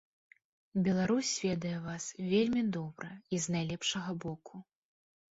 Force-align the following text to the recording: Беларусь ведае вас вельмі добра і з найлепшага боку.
Беларусь 0.85 1.33
ведае 1.47 1.73
вас 1.83 2.05
вельмі 2.31 2.63
добра 2.77 3.09
і 3.37 3.41
з 3.43 3.57
найлепшага 3.57 4.11
боку. 4.25 4.55